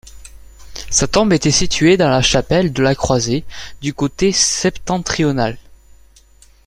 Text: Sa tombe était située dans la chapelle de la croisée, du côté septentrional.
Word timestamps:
Sa 0.89 1.07
tombe 1.07 1.31
était 1.31 1.51
située 1.51 1.95
dans 1.95 2.09
la 2.09 2.23
chapelle 2.23 2.73
de 2.73 2.81
la 2.81 2.95
croisée, 2.95 3.45
du 3.83 3.93
côté 3.93 4.31
septentrional. 4.31 5.59